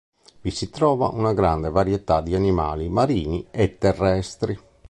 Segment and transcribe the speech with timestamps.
[0.41, 4.59] Vi si trova una grande varietà di animali marini e terrestri.